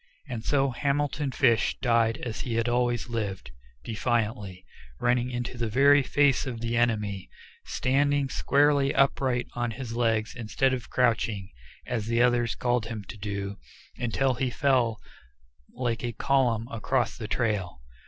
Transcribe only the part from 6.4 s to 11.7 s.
of the enemy, standing squarely upright on his legs instead of crouching,